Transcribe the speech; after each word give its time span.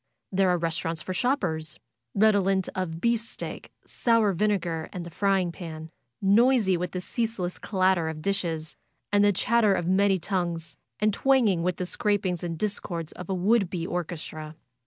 There 0.31 0.49
are 0.49 0.57
restaurants 0.57 1.03
for 1.03 1.13
shoppers, 1.13 1.77
redo 2.17 2.43
lent 2.43 2.69
of 2.73 2.99
beefsteak, 2.99 3.71
sour 3.85 4.33
vinegar 4.33 4.89
and 4.91 5.03
the 5.05 5.11
frying 5.11 5.51
pan; 5.51 5.91
noisy 6.19 6.75
with 6.75 6.93
the 6.93 6.99
ceaseless 6.99 7.59
clatter 7.59 8.09
of 8.09 8.19
dishes 8.23 8.75
and 9.11 9.23
the 9.23 9.31
chat 9.31 9.63
ter 9.63 9.73
of 9.75 9.85
many 9.85 10.17
tongues, 10.17 10.75
and 10.99 11.13
twanging 11.13 11.61
with 11.61 11.77
the 11.77 11.85
scrapings 11.85 12.43
and 12.43 12.57
discords 12.57 13.11
of 13.11 13.29
a 13.29 13.35
would 13.35 13.69
be 13.69 13.85
orchestra. 13.85 14.55